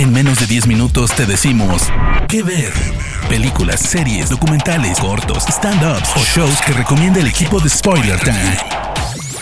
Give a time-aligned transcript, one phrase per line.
[0.00, 1.82] En menos de 10 minutos te decimos
[2.26, 2.72] qué ver.
[3.28, 8.56] Películas, series, documentales, cortos, stand-ups o shows que recomienda el equipo de Spoiler Time.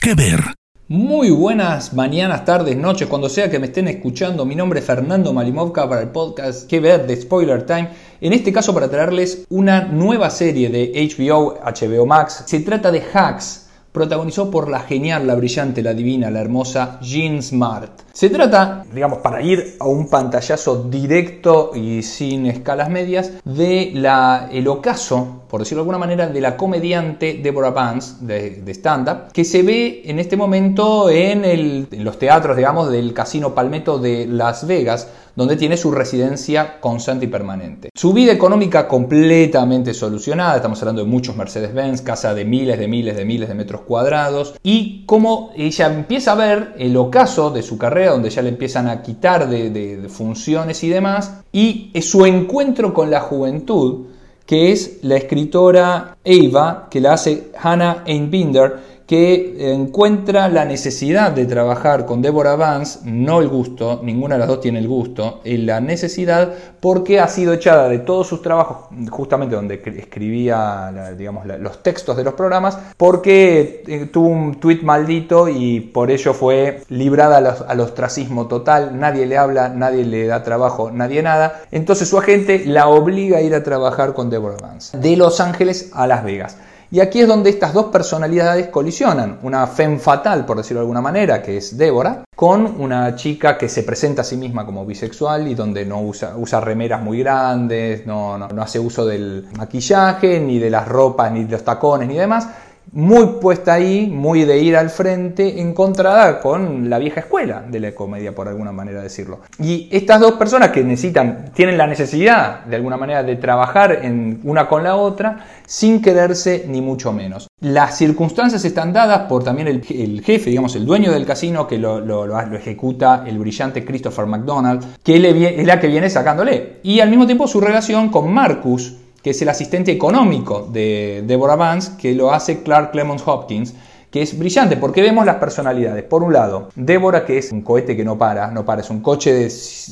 [0.02, 0.42] ¿Qué ver?
[0.88, 4.44] Muy buenas mañanas, tardes, noches, cuando sea que me estén escuchando.
[4.44, 7.90] Mi nombre es Fernando Malimovka para el podcast Que ver de Spoiler Time.
[8.21, 12.43] En este caso para traerles una nueva serie de HBO, HBO Max.
[12.47, 17.42] Se trata de Hacks protagonizó por la genial, la brillante, la divina, la hermosa Jean
[17.42, 18.02] Smart.
[18.12, 24.48] Se trata, digamos, para ir a un pantallazo directo y sin escalas medias, de la,
[24.52, 29.45] el ocaso, por decirlo de alguna manera, de la comediante Deborah Vance de, stand-up, que
[29.45, 34.66] se ve en este momento en, en los teatros, digamos, del Casino Palmetto de Las
[34.66, 37.91] Vegas, donde tiene su residencia constante y permanente.
[37.95, 43.16] Su vida económica completamente solucionada, estamos hablando de muchos Mercedes-Benz, casa de miles de miles
[43.16, 47.79] de miles de metros cuadrados, y cómo ella empieza a ver el ocaso de su
[47.79, 53.09] carrera, donde ya le empiezan a quitar de, funciones y demás, y su encuentro con
[53.09, 54.07] la juventud,
[54.45, 61.46] que es la escritora Eva, que la hace Hannah Einbinder, que encuentra la necesidad de
[61.46, 65.80] trabajar con Deborah Vance, no el gusto, ninguna de las dos tiene el gusto, la
[65.80, 72.18] necesidad porque ha sido echada de todos sus trabajos, justamente donde escribía digamos, los textos
[72.18, 77.80] de los programas, porque eh, tuvo un tuit maldito y por ello fue librada al
[77.80, 82.88] ostracismo total, nadie le habla, nadie le da trabajo, nadie nada, entonces su agente la
[82.88, 86.58] obliga a ir a trabajar con Deborah Vance, de Los Ángeles a Las Vegas.
[86.91, 89.39] Y aquí es donde estas dos personalidades colisionan.
[89.42, 93.69] Una femme fatal, por decirlo de alguna manera, que es Débora, con una chica que
[93.69, 98.06] se presenta a sí misma como bisexual y donde no usa, usa remeras muy grandes,
[98.06, 102.09] no, no, no hace uso del maquillaje, ni de las ropas, ni de los tacones,
[102.09, 102.48] ni demás,
[102.92, 107.94] muy puesta ahí, muy de ir al frente, encontrada con la vieja escuela de la
[107.94, 109.41] comedia, por alguna manera decirlo.
[109.58, 114.41] Y estas dos personas que necesitan, tienen la necesidad de alguna manera de trabajar en
[114.44, 117.48] una con la otra, sin quererse ni mucho menos.
[117.61, 119.82] Las circunstancias están dadas por también el,
[120.22, 125.16] jefe, digamos, el dueño del casino, que lo, lo, ejecuta el brillante Christopher McDonald, que
[125.16, 126.77] es la que viene sacándole.
[126.82, 131.56] Y al mismo tiempo su relación con Marcus, que es el asistente económico de Deborah
[131.56, 133.74] Vance, que lo hace Clark Clemons Hopkins,
[134.10, 136.04] que es brillante porque vemos las personalidades.
[136.04, 139.00] Por un lado, Deborah, que es un cohete que no para, no para, es un
[139.00, 139.48] coche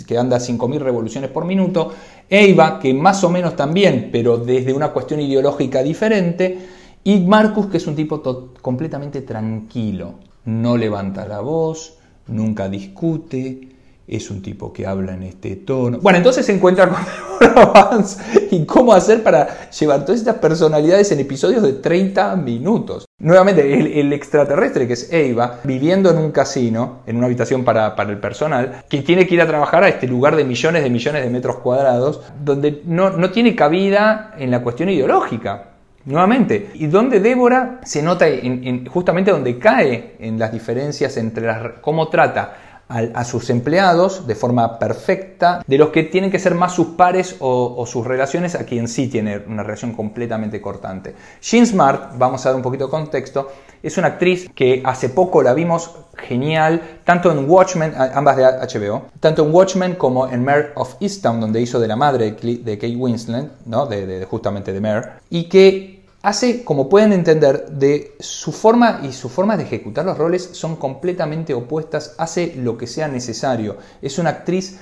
[0.06, 1.92] que anda a 5.000 revoluciones por minuto.
[2.28, 6.58] Eva, que más o menos también, pero desde una cuestión ideológica diferente.
[7.04, 8.22] Y Marcus, que es un tipo
[8.62, 10.14] completamente tranquilo.
[10.47, 11.98] No levanta la voz,
[12.28, 13.75] nunca discute,
[14.09, 15.99] es un tipo que habla en este tono.
[16.00, 16.99] Bueno, entonces se encuentra con
[17.41, 23.06] Deborah Vance y cómo hacer para llevar todas estas personalidades en episodios de 30 minutos.
[23.19, 28.11] Nuevamente, el, extraterrestre que es Eva, viviendo en un casino, en una habitación para, para,
[28.11, 31.25] el personal, que tiene que ir a trabajar a este lugar de millones de millones
[31.25, 35.71] de metros cuadrados, donde no, no tiene cabida en la cuestión ideológica.
[36.06, 41.81] Nuevamente, y donde Débora se nota en, justamente donde cae en las diferencias entre las,
[41.81, 46.73] cómo trata a, sus empleados de forma perfecta, de los que tienen que ser más
[46.73, 51.15] sus pares o, sus relaciones a quien sí tiene una relación completamente cortante.
[51.43, 53.51] Jean Smart, vamos a dar un poquito de contexto,
[53.83, 59.07] es una actriz que hace poco la vimos genial, tanto en Watchmen, ambas de HBO,
[59.21, 62.97] tanto en Watchmen como en Mare of Easttown, donde hizo de la madre de Kate
[62.97, 63.87] Winslet, ¿no?
[63.87, 65.96] de, justamente de Mare, y que
[66.26, 70.75] hace, como pueden entender, de su forma y su forma de ejecutar los roles son
[70.75, 73.76] completamente opuestas, hace lo que sea necesario.
[74.03, 74.76] Es una actriz,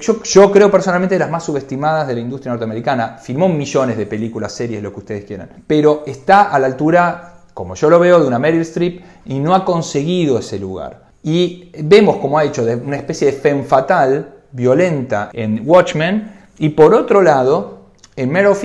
[0.00, 3.18] yo, creo personalmente de las más subestimadas de la industria norteamericana.
[3.18, 5.64] Filmó millones de películas, series, lo que ustedes quieran.
[5.66, 9.56] Pero está a la altura, como yo lo veo, de una Meryl Streep y no
[9.56, 11.08] ha conseguido ese lugar.
[11.24, 16.68] Y vemos como ha hecho de una especie de femme fatal, violenta en Watchmen, y
[16.68, 17.75] por otro lado,
[18.18, 18.64] en Mare of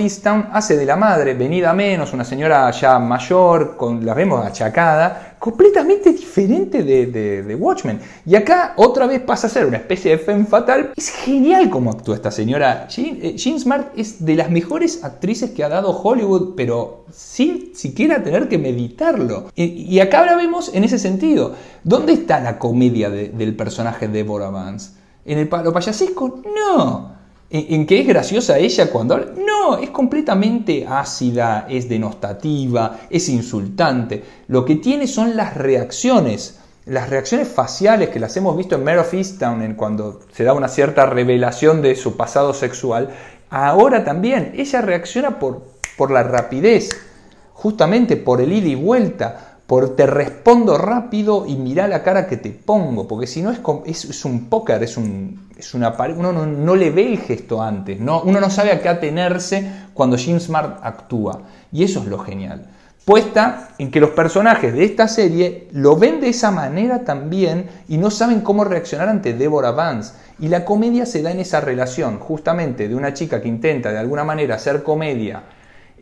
[0.52, 6.10] hace de la madre, venida menos, una señora ya mayor, con, la vemos achacada, completamente
[6.10, 8.00] diferente de, Watchmen.
[8.24, 10.92] Y acá otra vez pasa a ser una especie de femme fatal.
[10.96, 12.88] Es genial cómo actúa esta señora.
[12.88, 18.22] Jean, eh, Smart es de las mejores actrices que ha dado Hollywood, pero sin siquiera
[18.22, 19.50] tener que meditarlo.
[19.54, 21.54] Y, acá la vemos en ese sentido.
[21.84, 24.92] ¿Dónde está la comedia del personaje de Deborah Vance?
[25.26, 26.40] ¿En el palo payasesco?
[26.56, 27.11] No.
[27.54, 29.26] ¿En, qué es graciosa ella cuando habla?
[29.36, 34.24] No, es completamente ácida, es denostativa, es insultante.
[34.48, 39.00] Lo que tiene son las reacciones, las reacciones faciales que las hemos visto en Mare
[39.00, 43.10] of Easttown en cuando se da una cierta revelación de su pasado sexual.
[43.50, 45.62] Ahora también, ella reacciona por,
[45.98, 46.88] por la rapidez,
[47.52, 52.36] justamente por el ida y vuelta, por te respondo rápido y mira la cara que
[52.36, 56.76] te pongo, porque si no es, es, un póker, es, un, es una uno no,
[56.76, 58.20] le ve el gesto antes, ¿no?
[58.20, 62.66] uno no sabe a qué atenerse cuando Jim Smart actúa, y eso es lo genial.
[63.06, 67.96] Puesta en que los personajes de esta serie lo ven de esa manera también y
[67.96, 70.12] no saben cómo reaccionar ante Deborah Vance.
[70.38, 73.98] Y la comedia se da en esa relación, justamente de una chica que intenta de
[73.98, 75.44] alguna manera hacer comedia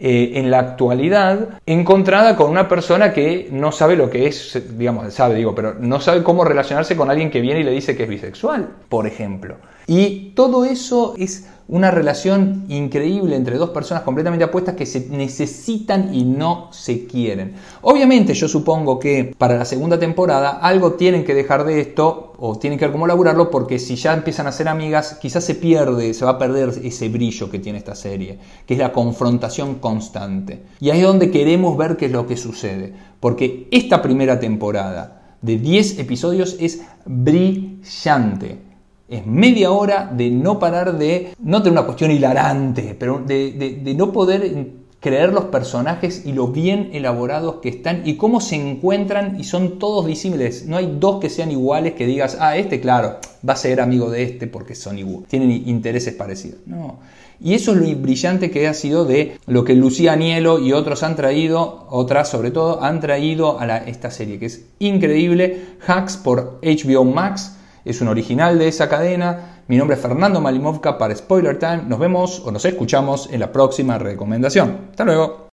[0.02, 5.12] eh, en la actualidad encontrada con una persona que no sabe lo que es, digamos,
[5.12, 8.04] sabe, digo, pero no sabe cómo relacionarse con alguien que viene y le dice que
[8.04, 9.56] es bisexual, por ejemplo.
[9.86, 16.12] Y todo eso es una relación increíble entre dos personas completamente apuestas que se necesitan
[16.12, 17.54] y no se quieren.
[17.82, 22.58] Obviamente yo supongo que para la segunda temporada algo tienen que dejar de esto o
[22.58, 26.12] tienen que ver cómo laburarlo porque si ya empiezan a ser amigas quizás se pierde,
[26.12, 30.64] se va a perder ese brillo que tiene esta serie, que es la confrontación constante.
[30.80, 35.36] Y ahí es donde queremos ver qué es lo que sucede, porque esta primera temporada
[35.40, 38.69] de 10 episodios es brillante
[39.10, 44.12] es media hora de no parar de, no tener una cuestión hilarante, pero de, no
[44.12, 44.68] poder
[45.00, 49.78] creer los personajes y lo bien elaborados que están y cómo se encuentran y son
[49.78, 50.66] todos disímiles.
[50.66, 53.16] No hay dos que sean iguales que digas, ah, este claro,
[53.46, 56.60] va a ser amigo de este porque son iguales, tienen intereses parecidos.
[56.66, 56.98] No.
[57.42, 61.02] Y eso es lo brillante que ha sido de lo que Lucía Nielo y otros
[61.02, 65.62] han traído, otras sobre todo, han traído a esta serie, que es increíble.
[65.86, 69.62] Hacks por HBO Max es un original de esa cadena.
[69.68, 71.84] Mi nombre es Fernando Malimovka para Spoiler Time.
[71.86, 74.88] Nos vemos o nos escuchamos en la próxima recomendación.
[74.90, 75.48] Hasta luego.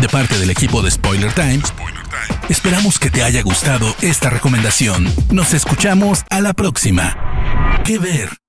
[0.00, 1.60] De parte del equipo de Spoiler Time,
[2.48, 5.06] esperamos que te haya gustado esta recomendación.
[5.30, 7.16] Nos escuchamos a la próxima.
[7.84, 8.43] ¿Qué ver?